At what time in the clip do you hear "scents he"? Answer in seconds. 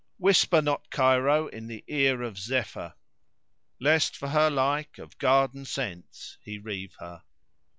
5.63-6.57